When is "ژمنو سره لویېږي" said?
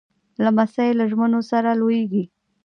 1.11-2.23